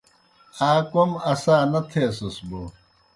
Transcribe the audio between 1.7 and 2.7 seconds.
نہ تھیسَس بوْ